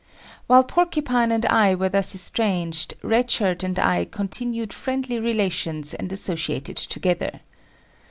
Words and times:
While 0.47 0.63
Porcupine 0.63 1.31
and 1.31 1.45
I 1.45 1.75
were 1.75 1.87
thus 1.89 2.15
estranged, 2.15 2.95
Red 3.03 3.29
Shirt 3.29 3.61
and 3.61 3.77
I 3.77 4.05
continued 4.05 4.73
friendly 4.73 5.19
relations 5.19 5.93
and 5.93 6.11
associated 6.11 6.77
together. 6.77 7.41